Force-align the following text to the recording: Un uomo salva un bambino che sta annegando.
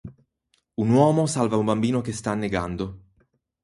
Un 0.83 0.89
uomo 0.89 1.27
salva 1.27 1.57
un 1.57 1.63
bambino 1.65 2.01
che 2.01 2.11
sta 2.11 2.31
annegando. 2.31 3.01